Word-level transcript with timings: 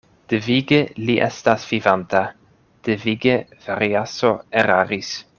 Devige 0.31 0.77
li 1.09 1.17
estas 1.25 1.65
vivanta; 1.73 2.21
devige 2.89 3.35
Variaso 3.67 4.33
eraris. 4.63 5.13